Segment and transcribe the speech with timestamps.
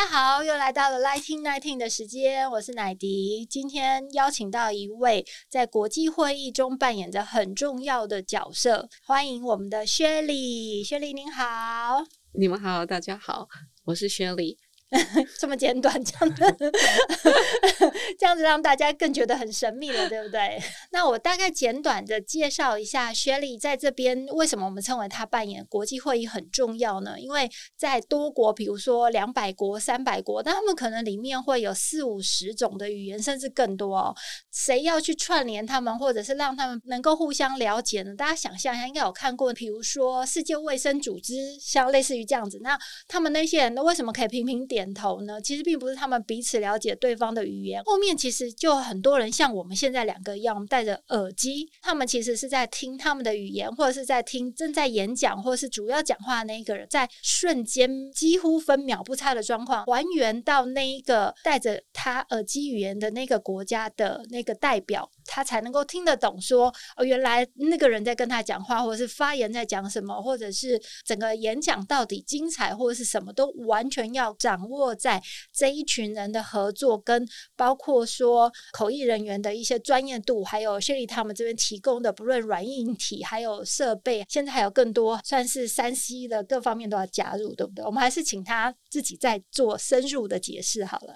[0.00, 3.44] 家好，又来到了 Lighting Nineteen 的时间，我是乃迪。
[3.44, 10.88] 今天邀请到一位在国际会议中扮演着很重要的角色，欢迎我们的 Shirley。
[10.88, 13.46] Shelly 您好，你们好，大家好，
[13.84, 14.56] 我是 Shelly。
[15.38, 16.42] 这么简短，这样子，
[18.18, 20.60] 这样子让大家更觉得很神秘了，对不对？
[20.90, 27.18] 那我大概简短的介绍一下，Shirley 在这边为什么我们称为她扮演国际会议很重要呢？
[27.20, 34.14] 因为在多国，比如说两百国、三百国，但他们可能里面会有四五十种的语言，甚至更多哦。
[34.50, 38.14] 谁要去串联他们，或者是让他们能够互相了解呢？
[38.16, 44.79] 大家想象一下，应该有看过，比如说世界卫生组织，像类似于这样子，那他们那些人为什么可以频频点？
[44.80, 47.82] 点头呢，其实并不是他们彼此了解对方的语言。
[47.84, 65.10] 后面其实就很多人像我们现在两个一样，戴着耳机，他们其实是在听他们的语言，或者是在听正在演讲或是主要讲话的那一个人，在瞬间几乎分秒不差的状况，还原到那一个戴着他耳机语言的那个国家的那个代表。
[65.32, 87.84] 他才能够听得懂说，哦，原来那个人在跟他讲话，或者是发言在讲什么，或者是整个演讲到底精彩，或者是什么都完全要掌握在这一群人的合作，跟包括说口译人员的一些专业度，还有 Shirley 他们这边提供的不论软硬体，还有设备，现在还有更多算是三 C 的各方面都要加入，对不对？
[87.84, 91.14] 我们还是请他自己再做深入的解释好了。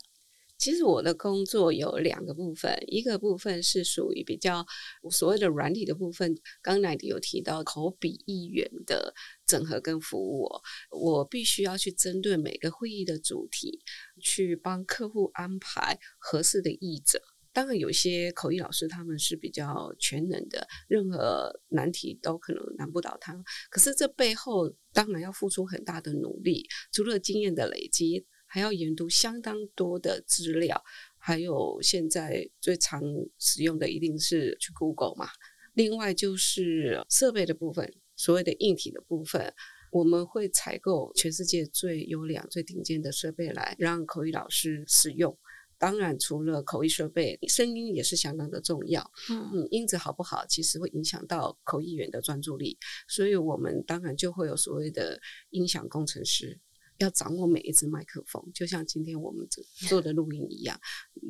[0.57, 4.65] 其实我的工作有两个部分，一个部分是属于比较
[5.11, 6.35] 所谓的软体的部分。
[6.63, 9.13] 刚才有提到口笔译员的
[9.45, 10.49] 整合跟服务，
[10.91, 13.81] 我必须要去针对每个会议的主题，
[14.23, 17.21] 去帮客户安排合适的译者。
[17.53, 23.35] 当然，有些口译老师他们是比较全能的，任何难题都可能难不倒他。
[23.71, 28.25] 可是这背后当然要付出很大的努力，除了经验的累积。
[28.55, 30.81] 还要研读相当多的资料，
[31.19, 33.03] 还有现在最常
[33.37, 35.27] 使用的一定是去 Google 嘛。
[35.73, 39.53] 另外就是设备的部分，所谓的硬体的部分，
[39.91, 45.37] 我们会采购全世界最优良、最顶尖的设备来让口译老师使用。
[45.77, 49.11] 当然，除了口译设备，声音也是相当的重要。
[49.31, 52.79] 嗯，嗯，音质好不好，其实会影响到口译员的专注力。
[53.09, 56.61] 所以我们当然就会有所谓的音响工程师。
[56.99, 59.47] 要掌握每一只麦克风，就像今天我们
[59.89, 60.79] 做的录音一样，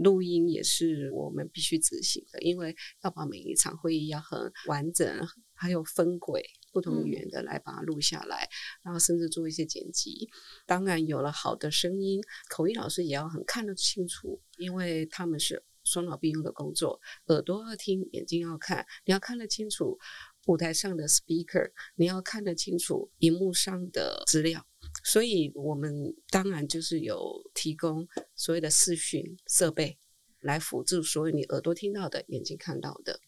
[0.02, 8.48] 录音也是我们必须执行的，因为要把每一场会议要很完整，还有分轨不同语言的来把它录下来，
[8.82, 10.28] 然后甚至做一些剪辑。
[10.66, 12.20] 当然，有了好的声音，
[12.50, 19.98] 口译老师也要很看得清楚，因为他们是双脑并用的工作，耳朵要听，眼睛要看，你要看得清楚
[20.46, 24.66] 舞台上的 speaker，你要看得清楚荧幕上的资料。
[25.04, 29.98] 所以，我们当然就是有提供所谓的视讯设备
[30.40, 33.20] 来辅助所有你耳朵听到的、眼睛看到的。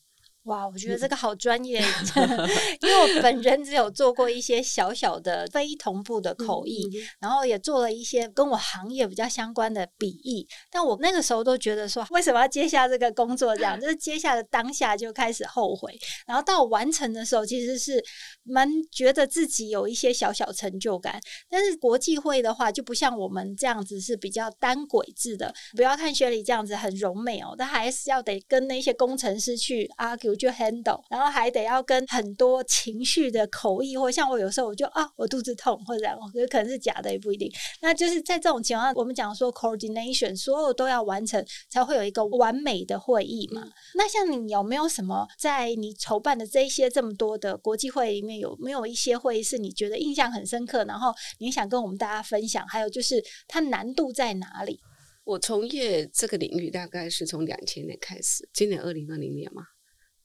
[0.46, 1.80] 哇，我觉得这个好专业，
[2.80, 13.56] 因为我本人只有做过一些小小的非同步的口译，然后也做了一些跟我行业比较相关的笔译，但我那个时候都觉得说，为什么要接下这个工作？
[13.56, 15.92] 这样就是接下的当下就开始后悔，
[16.28, 18.00] 然后到完成的时候，其实是
[18.44, 21.20] 蛮觉得自己有一些小小成就感。
[21.50, 30.35] 但是国际会的话，就不像我们这样子是比较单轨制的，不要看 Shirley 这样子很柔美哦，但还是要得跟那些工程师去 argue。
[30.36, 37.50] 就 handle，然后还得要跟很多情绪的口译，或像我有时候我就啊，我肚子痛或者这样，我觉得可能是假的也不一定。
[37.80, 43.62] 那就是在这种情况下，我们讲说 coordination，所有都要完成，才会有一个完美的会议嘛。
[43.64, 52.66] 嗯、那像你有没有什么在你筹办的这一些这么多的国际会议里面，有没有一些会议是你觉得印象很深刻，然后你想跟我们大家分享？
[52.68, 54.80] 还有就是它难度在哪里？
[55.24, 59.62] 我从业这个领域大概是从两千年开始，今年二零二零年嘛。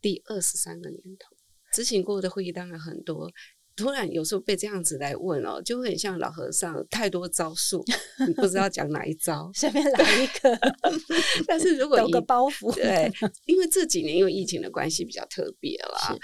[0.02, 1.36] 第二十三个年头，
[1.72, 3.32] 执行过的会议当然很多。
[3.74, 7.84] 突然有时候被这样子来问哦，就会很像老和尚，太多招数，
[8.28, 10.60] 你不知道讲哪一招，随便来一个。
[11.48, 13.10] 但是如果有个包袱，对，
[13.46, 16.20] 因为这几年因为疫情的关系比较特别了，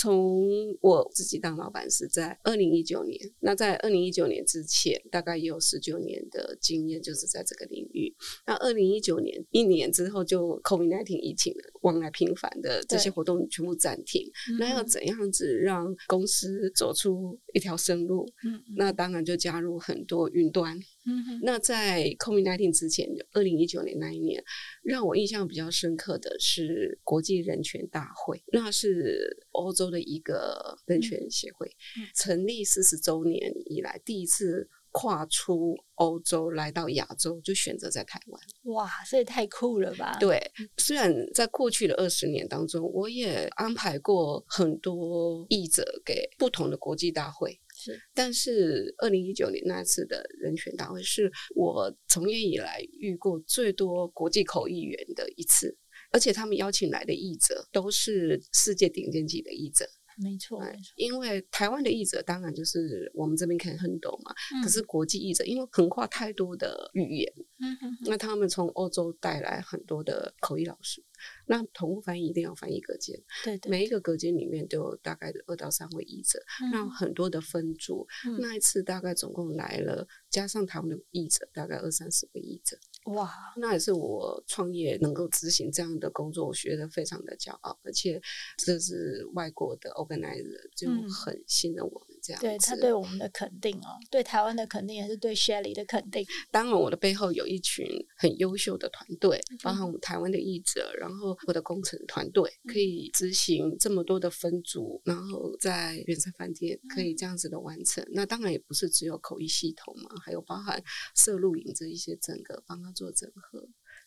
[0.00, 8.10] 从我自己当老板是在二零一九年，那在二零一九年之前，大概也有十九年的经验，就是在这个领域。
[8.46, 14.26] 那二零一九年一年之后，就 COVID-19 疫情了，往来频繁的这些活动全部暂停。
[14.58, 18.26] 那要怎样子让公司走出一条生路？
[18.42, 20.80] 嗯，那当然就加入很多云端。
[21.10, 24.42] 嗯，那在 COVID-19 之前，二零一九年那一年，
[24.82, 31.66] 让我印象比较深刻的是国际人权大会，那是欧洲的一个人权协会，
[31.98, 38.42] 嗯、成立四十周年以来第一次跨出欧洲来到亚洲，就选择在台湾。
[38.74, 40.16] 哇，这也太酷了吧！
[40.18, 40.40] 对，
[40.78, 47.60] 虽然在过去的二十年当中，我也安排过很多译者给不同的国际大会。
[47.80, 55.74] 是，但是二零一九年那次的人权大会是我从业以来遇过最多国际口译员的一次，
[56.12, 59.86] 而且他们邀请来的译者都是世界顶尖级的译者。
[60.22, 67.32] 没错，没错，因为台湾的译者当然就是我们这边可以很懂嘛，嗯、可是国际译者因为横跨太多的语言，
[67.62, 71.02] 嗯哼哼，那他们从欧洲带来很多的口译老师。
[71.46, 78.06] 那同步翻译一定要翻译隔间，对，对，对，每一个隔间里面都有大概的二到三位译者，嗯、那很多的分组。
[78.26, 82.78] 嗯、那一次大概总共来了，加上他们的译者，大概二三十个译者。
[83.06, 88.20] 哇，那也是我创业能够执行这样的工作，我学得非常的骄傲，而且
[88.58, 92.46] 这是外国的 organizer 就很信任我们这样子。
[92.46, 96.24] 对，他对我们的肯定哦，对台湾的肯定也是对 Shelley 的肯定。
[96.50, 97.86] 当然，我的背后有一群
[98.16, 108.06] 很优秀的团队，包含我们台湾的译者，然后我的工程团队可以执行这么多的分组，然后在远山饭店可以这样子的完成。
[108.12, 110.80] 那当然也不是只有口译系统嘛，还有包含
[111.16, 112.90] 摄录影这一些整个帮他。
[112.90, 113.60] 做整合，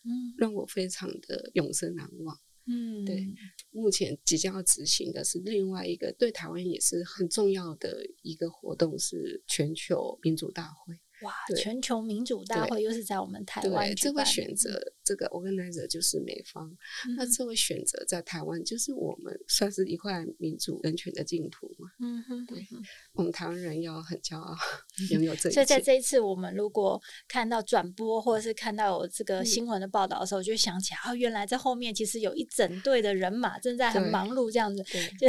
[0.04, 2.38] 嗯，让我非常的永生难忘。
[2.66, 3.26] 嗯，对，
[3.70, 10.98] 目前即将要执行的是另外一个对台湾也是很重要的一个活动，是全球民主大会。
[11.22, 16.68] 哇，全球民主大会又是在我们台湾，对，这会选择这个 organizer 就是美方，
[17.06, 21.88] 嗯、那这位选择在台湾就是我们算是一块民主人权的净土嘛。
[22.00, 22.64] 嗯哼，对，
[23.12, 24.56] 我们台湾人要很骄傲
[25.10, 25.52] 拥有这一。
[25.52, 34.84] 所以在这一次，我们如果看到转播或者是看到有这个新闻的报道的时候，嗯、就想起来啊，原来在后面其实有一整队的人马正在很忙碌这样子。
[35.18, 35.28] 就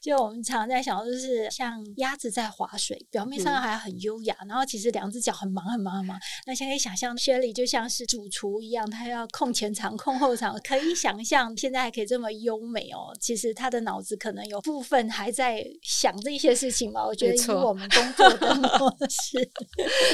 [0.00, 5.32] 就我们常常在想，就是像鸭子在划水，表面上还很优雅，嗯、然后其实两只脚。
[5.32, 13.14] 很忙很忙很忙，那现在想象，Shelley 就像是主厨一样，他要控前场、控后场，可以想象现在还可以这么优美哦。
[13.20, 17.06] 其实他的脑子可能有部分还在想这些事情吧。
[17.06, 19.48] 我觉得以我们工作的模 式，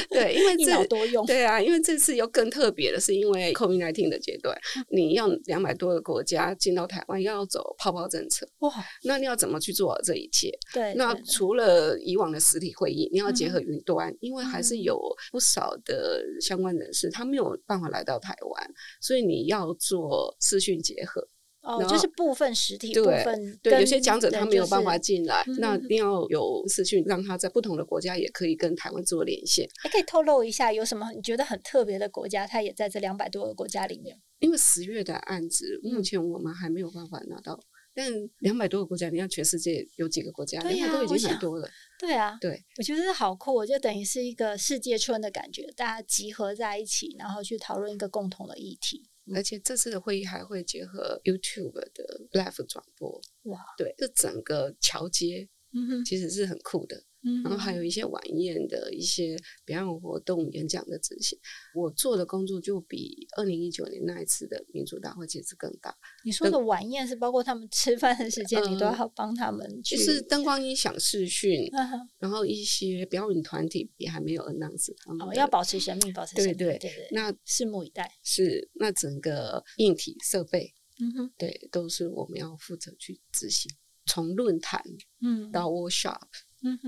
[0.09, 4.55] 对，因为 一脑多用，对啊，因为这次又更特别的是，因为 COVID-19 的阶段，
[4.89, 8.71] 你要两百多个国家进到台湾，要走泡泡政策哇，
[9.03, 10.51] 那你要怎么去做好这一切？
[10.73, 14.99] 对，那除了以往的实体会议，你要结合云端，嗯、因为还是有。
[15.31, 21.27] 不少的相关人士，他没有办法来到台湾，所以你要做视讯结合。
[21.61, 29.69] 哦，就是部分实体部分，对，有些讲者他没有办法进来，那一定要有视讯，让他在不同的国家也可以跟台湾做连线。
[29.77, 32.47] 还可以透露一下，有什么你觉得很特别的国家？
[32.47, 34.17] 他也在这两百多个国家里面。
[34.39, 37.59] 因为十月的案子，目前我们还没有办法拿到。
[37.93, 38.09] 但
[38.39, 40.61] 两百多个国家，你看全世界有几个国家？
[40.61, 41.69] 对啊，都已经很多了。
[41.99, 49.09] 对啊，对，我觉得是好酷，我就等于是一个世界村的感觉，大家集合在一起，然后去讨论一个共同的议题。
[49.35, 53.21] 而且这次的会议还会结合 YouTube 的 Live 转播。
[53.43, 57.03] 哇，对，这整个桥接，嗯哼，其实是很酷的。
[57.43, 61.37] 然后还有一些晚宴的一些表演活动、演讲的执行，
[61.75, 65.95] 我做的工作就比二零一九年那一次的民主大会其实更大。
[66.23, 69.97] 你说的晚宴是包括他们吃饭的时间，你都要帮他们去？
[69.97, 71.69] 就是灯光音响视讯，
[72.17, 75.27] 然后一些表演团体也还没有 announce 他们。
[75.27, 76.53] 哦，要保持神秘，保持神秘。
[76.53, 78.09] 对对对，那拭目以待。
[78.23, 83.71] 是，那整个硬体设备，嗯哼，对，都是我们要负责去执行，
[84.05, 84.81] 从论坛，
[85.21, 86.21] 嗯，到 workshop。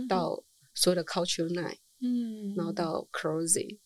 [0.07, 3.79] 到所有的 culture night，嗯，然后到 closing，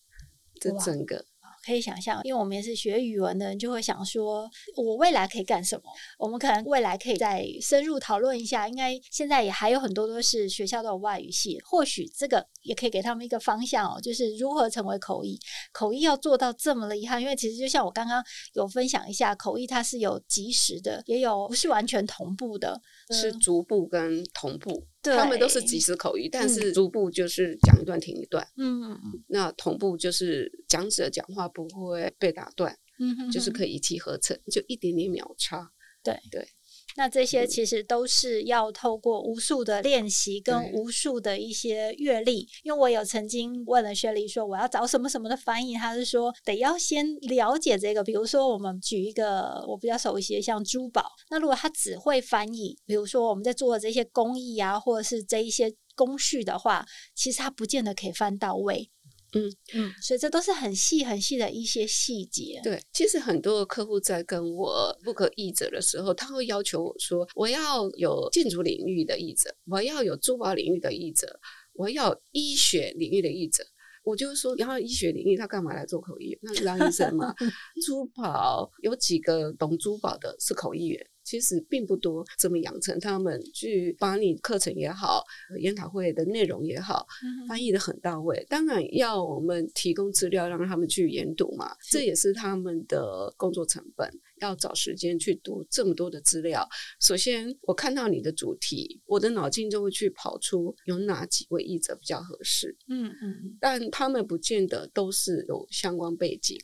[0.60, 1.24] 这整个。
[1.64, 5.82] 可以想象，因为我们也是学语文的人，就会想说，我未来可以干什么？
[6.16, 8.68] 我们可能未来可以再深入讨论一下。
[8.68, 15.38] 应该现在也还有很多都是学校都有外语系，或许这个也可以给他们一个方向哦，就是如何成为口译。
[15.72, 18.22] 口译要做到这么厉害，因为其实就像我刚刚
[18.54, 22.80] 有分享一下，口译它是有即时的，也有不是完全同步的，
[23.10, 24.86] 是逐步跟同步。
[25.02, 28.44] 对他们都是即时口译，但是逐步就是讲一段停一段。
[28.56, 29.24] 嗯嗯嗯。
[29.28, 35.70] 那同步就是讲者讲话不会被打断，嗯哼哼，就是可以一气呵成，就一点点秒差。
[36.02, 36.48] 对对。
[36.96, 42.48] 那这些其实都是要透过无数的练习跟无数的一些阅历。
[42.62, 48.02] 因为我有曾经问了雪莉说，我要找什么什么的翻译，他是说得要先了解这个。
[48.02, 51.04] 比如说，我们举一个我比较熟悉的，像珠宝。
[51.30, 58.90] 那如果他只会翻译，比如说我们在做的这些工艺啊，或者是这一些工序的话，其实他不见得可以翻到位。
[59.36, 62.60] 嗯嗯，所以这都是很细很细的一些细节。
[62.64, 71.40] 对，其实很多客户在跟我 book 译者的时候，他会要求我说，我要有建筑领域的译者，我要有珠宝领域的译者，
[71.74, 73.64] 我要医学领域的译者。
[74.04, 76.38] 我就说，然后医学领域他干嘛来做口译员？
[76.42, 77.34] 那是当医生嘛。
[77.84, 81.06] 珠宝有几个懂珠宝的是口译员。
[81.26, 85.24] 其实并不多，怎么养成他们去把你课程也好，
[85.58, 87.04] 研讨会的内容也好，
[87.48, 88.46] 翻译的很到位。
[88.48, 94.08] 当然要我们提供资料让他们去研读嘛，这也是他们的工作成本。
[94.42, 96.68] 要找时间去读这么多的资料。
[97.00, 102.76] 首先，我看到你的主题，我的脑筋就会去跑出有哪几位译者比较合适。
[102.88, 106.58] 嗯嗯，但他们不见得都是有相关背景。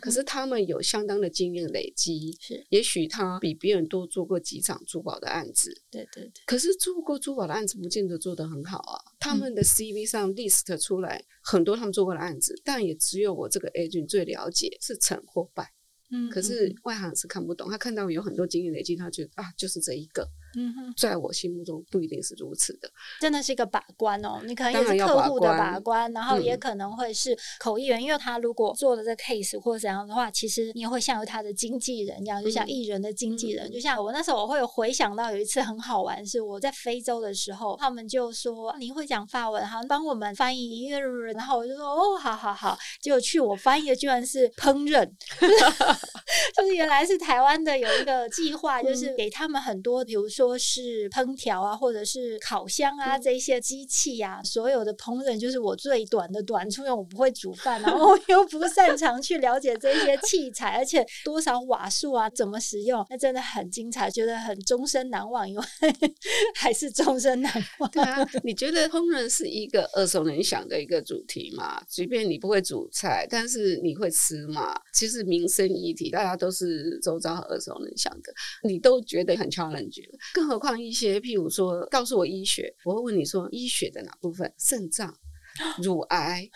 [0.00, 6.42] 可是他们有相当的经验累积，是，也许他比别人多做过几场珠宝的案子，对对对。
[6.46, 9.00] 可是做过珠宝的案子，不见得做得很好啊。
[9.18, 15.72] 他们的 CV 上 list 出来很多他们做过的案子，但也只有我这个 agent 最了解是成或败。
[16.10, 20.28] 嗯，可是外行是看不懂，他看到有很多经验累积，他觉得啊，就是这一个。
[20.56, 22.90] 嗯哼，在我心目中不一定是如此的，
[23.20, 24.40] 真的是一个把关哦。
[24.44, 33.66] 你可能也是客户的把关，然后也可能会是口译员，嗯、因为他如果做了这 case 或者怎样的话，其实你也会像他的经纪人一样，就像艺人的经纪人。
[33.68, 42.76] 嗯、就像我那时候，我会有回想到有一次很好玩，是我在非洲的时候，他们就说你会讲法文，好，帮我们翻译一个人，然后我就说哦，好好好。
[43.00, 45.08] 结果去我翻译的居然是烹饪，
[46.56, 50.41] 就是原来是台湾的有一个计划，就是给他们很多，比如说。
[50.42, 65.64] 说是烹调啊，或者是烤箱啊，这些机器呀、啊，所有的烹饪就是我最短的短处，因为我不会煮饭，然后 又不擅长去了解这些器材，而且多少瓦数啊，怎么使用，那真的很精彩，觉得很终身难忘，因为
[66.58, 67.88] 还是终身难忘。
[67.92, 71.80] 对啊， 你觉得烹饪是一个耳熟能详的一个主题嘛？
[71.88, 74.74] 即便你不会煮菜，但是你会吃嘛？
[74.92, 78.32] 其实民生议题，大家都是周遭耳熟能详的，
[78.64, 80.02] 你都觉得很 challenge。
[80.32, 84.52] 更何况一些，譬如说，告诉我医学，我会问你说，医学的哪部分？
[84.58, 85.14] 肾脏、
[85.82, 86.48] 乳癌、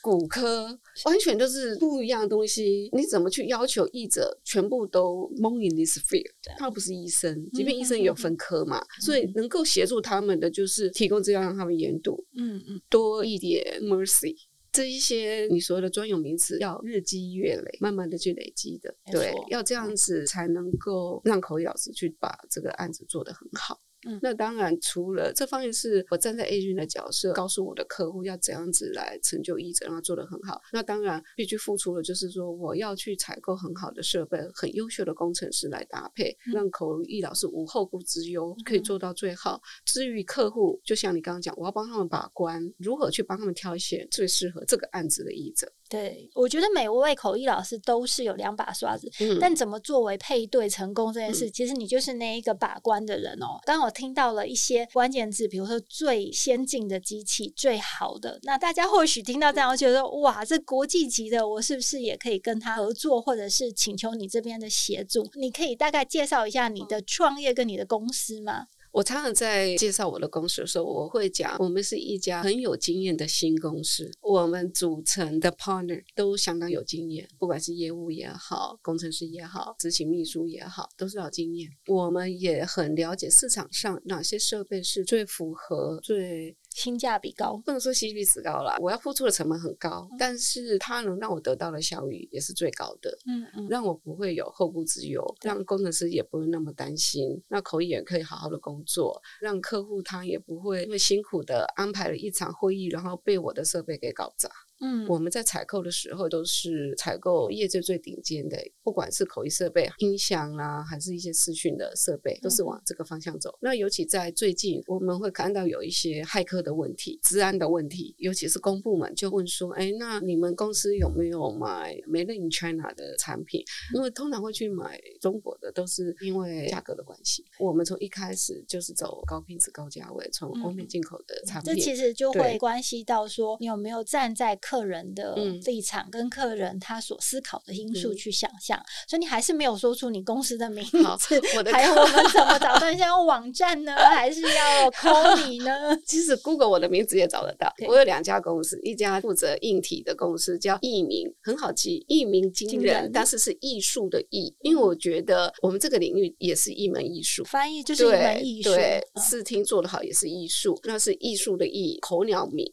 [0.00, 2.88] 骨科，完全都是不一样的东西。
[2.92, 6.30] 你怎么去要求译者全部都蒙 in this field？
[6.58, 14.36] 他不是医生，即便医生也有分科嘛，所以能够协助他们的就是提供资料让他们研读，嗯嗯，多一点 mercy。
[14.74, 23.80] 这一些你所有的专有名词，要日积月累，慢慢的去累积的，对，要这样子才能够让口译老师去把这个案子做得很好。
[24.06, 30.60] 嗯，那当然，除了这方面是我站在 agent 的角色，告诉我的客户要怎样子来成就医者，让他做得很好。
[30.72, 39.60] 那当然必须付出的，就是说我要去采购很好的设备，很优秀的工程师来搭配，让口译老师无后顾之忧，可以做到最好。
[39.84, 45.70] 至于客户，就像你刚刚讲，我要帮他们把关，如何去帮他们挑选最适合这个案子的医者。
[45.94, 53.60] 对，我觉得每位口译老师都是有两把刷子，嗯、但怎么作为配对成功这件事，嗯、其实你就是那一个把关的人哦。
[53.64, 65.24] 当我听到了一些关键字，比如说最先进的机器、最好的，那大家或许听到这样，觉得哇，这国际级的，我是不是也可以跟他合作，或者是请求你这边的协助？
[65.34, 68.66] 你可以大概介绍一下你的创业跟你的公司吗？
[68.94, 81.68] 我常常在介绍我的公司的时候，我会讲我们是一家很有经验的新公司，我们组成的 partner 都相当有经验，不管是业务也好，工程师也好，执行秘书也好，都是老经验。
[81.88, 86.56] 我们也很了解市场上哪些设备是最符合最。
[86.74, 104.50] 性价比高，不能说 CP 值高了，我要付出的成本很高，嗯、但是它能让我得到的效益也是最高的，嗯嗯，让我不会有后顾之忧，让工程师也不会那么担心，那口译员可以好好的工作，让客户他也不会因为辛苦的安排了一场会议，然后被我的设备给搞砸。
[104.80, 113.50] 嗯，我们在采购的时候都是采购业界最顶尖的，不管是口译设备、音响啦、啊，还是一些视讯的设备，都是往这个方向走。
[113.50, 123.62] 嗯、那尤其在最近，我们会看到有一些骇客的问题、治安的问题，尤其是公部门就问说：“哎，那你们公司有没有买 Made in China 的产品？”
[123.94, 127.44] 因为通常会去买中国的，都是因为价格的关系。
[127.60, 131.72] 我们从一开始就是走高品质、高价位，从欧美进口的产品。
[131.72, 140.82] 嗯、这其实就会关系到说，你有没有站在客人的立场跟客人他所思考的因素去想象，嗯、所以你还是没有说出你公司的名
[141.18, 142.90] 字，我的还有我们怎么找到？
[142.90, 145.70] 你想要网站呢，还是要 call 你呢？
[146.08, 147.70] 其实 Google 我的名字也找得到。
[147.86, 162.66] 我有两家公司，一家负责硬体的公司叫艺名，很好记，艺名惊人，人但是是艺术的艺，因为我觉得我们这个领域也是一门艺术，翻译就是一门艺术，对，视听做得好也是艺术，那是艺术的艺，口鸟名。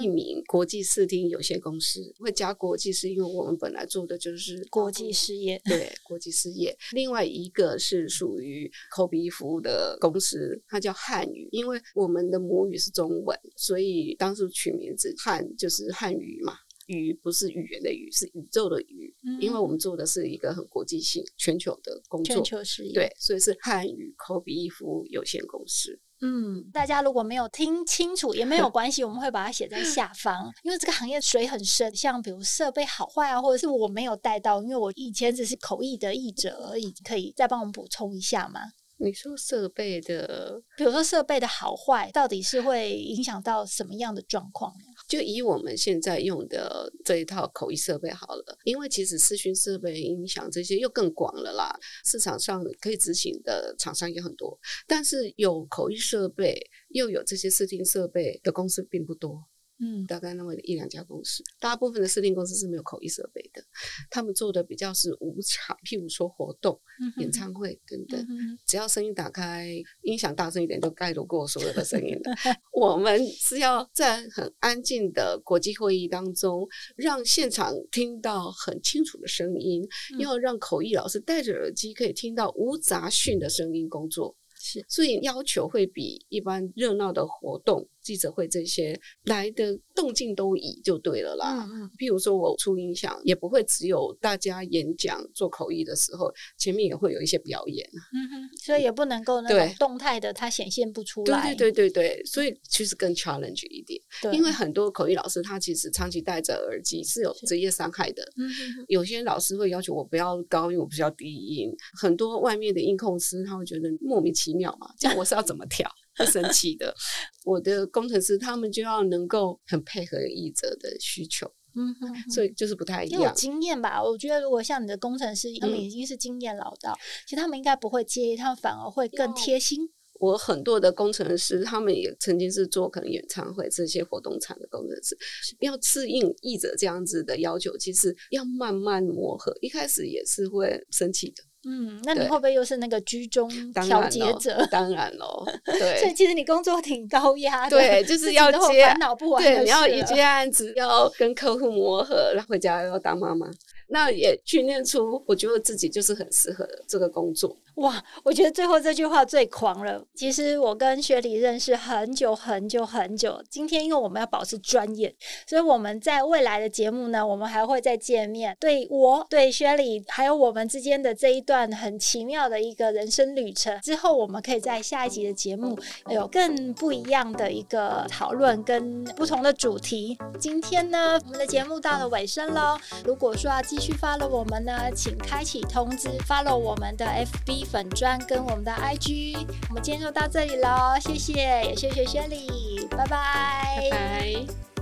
[0.00, 6.76] 一名国际视听有限公司会加国际，是因为我们本来做的就是国际事业，对国际事业。
[6.92, 16.54] 另外一个是属于口笔译服务的公司，它叫汉语，因为我们的母语是中文，所以当时取名字汉就是汉语嘛，
[16.86, 25.98] 语不是语言的语，是宇宙的宇，嗯、因为我们做的是一个很国际性、全球的工作，全球事业，对，所以是汉语口笔译服务有限公司。
[26.22, 30.50] 嗯，大家如果没有听清楚也没有 关系，我们会把它写在下方。
[30.62, 38.60] 因为这个行业水很深，像比如设备好坏啊，或者是我没有带到，因为我以前只是口译的译者而已，可以再帮我们补充一下吗？
[38.98, 44.84] 你说设备的，比如说设备的好坏，到底是会影响到什么样的状况呢？
[45.06, 59.44] 就以我们现在用的这一套口译设备好了，因为其实视讯设备影响这些又更广了啦，市场上可以执行的厂商也很多，但是有口译设备又有这些视听设备的公司并不多。
[59.78, 63.62] 嗯，大概那么一两家公司，大部分的视听公司是没有口译设备的，
[64.10, 69.70] 他们做的比较是无场，譬如说活动、嗯、演唱会等等，嗯、只要声音打开，
[70.02, 72.34] 音响大声一点，都盖得过所有的声音了。
[72.72, 76.66] 我们是要在很安静的国际会议当中，
[76.96, 84.34] 让现场听到很清楚的声音，嗯、要让口译老师戴着耳机可以听到无杂讯的声音工作。
[84.58, 87.86] 是，所以要求会比一般热闹的活动。
[88.06, 91.66] 记者会这些来的动静都以就对了啦。
[91.68, 91.90] 嗯嗯。
[91.98, 97.84] 譬如说我出音响，也不会只有大家演讲做口译的时候，前面也会有一些表演。
[98.14, 98.56] 嗯哼。
[98.64, 101.52] 所以也不能够那种动态的，它显现不出来。
[101.52, 102.24] 对对对对对。
[102.24, 104.00] 所以其实更 challenge 一点。
[104.32, 108.22] 因为很多口译老师他其实长期戴着耳机是有职业伤害的。
[108.36, 108.84] 嗯哼。
[108.86, 111.74] 有些老师会要求我不要高音，我不要低音。
[112.00, 115.90] 很多外面的音控师他会觉得莫名其妙嘛，这样我是要怎么调？
[116.16, 116.94] 不神奇的，
[117.44, 123.22] 我的工程师他们就要能够很配合译者的需求，嗯哼，哼，所以就是不太一样。
[123.22, 124.02] 有经验吧？
[124.02, 129.88] 我觉得如果像你的工程师，他们已经是经验老道，嗯、其实他们应该不会介意，他们反而会更贴心。
[130.18, 135.14] 我很多的工程师，他们也曾经是做可能演唱会这些活动场的工程师，
[135.60, 141.44] 要适应译者这样子的要求，其实要慢慢磨合，一开始也是会生气的。
[141.66, 143.50] 嗯，那你会不会又是那个居中
[143.84, 144.64] 调节者？
[144.70, 145.98] 当然喽， 对。
[145.98, 153.50] 所以其实你工作挺高压的，对，就是要接烦恼不完，对，你要一接案子，要跟客户磨合，然后回家要当妈妈。
[153.88, 157.56] 那也训练出，我觉得自己就是很适合这个工作。
[157.76, 160.02] 哇，我觉得最后这句话最狂了。
[160.14, 163.42] 其实我跟薛莉认识很久很久很久。
[163.50, 165.14] 今天因为我们要保持专业，
[165.46, 168.56] 所以我们在未来的节目呢，我们还会再见面。
[168.58, 180.16] 对我、对薛莉，还有我们之间的这一段很奇妙的一个人生旅程，之后我们可以在下一集的节目有更不一样的一个讨论跟不同的主题。
[180.40, 182.78] 今天呢，我们的节目到了尾声喽。
[183.04, 189.46] 如果说要继续 follow 我们呢，请开启通知，follow 我们的 FB 粉钻跟我们的 IG。
[189.68, 192.46] 我们今天就到这里喽，谢谢，也谢谢薛莉，
[192.90, 194.75] 拜拜，拜拜。